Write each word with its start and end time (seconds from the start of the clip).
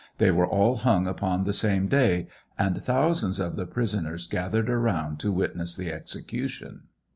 They 0.17 0.31
were 0.31 0.47
all 0.47 0.77
hung 0.77 1.05
upon 1.05 1.43
the 1.43 1.53
same 1.53 1.87
day, 1.87 2.27
and 2.57 2.81
thousands 2.81 3.39
of 3.39 3.55
the 3.55 3.67
prisoners 3.67 4.25
gathered 4.25 4.67
around 4.67 5.19
to 5.19 5.31
witness 5.31 5.75
the 5.75 5.91
execution. 5.93 6.85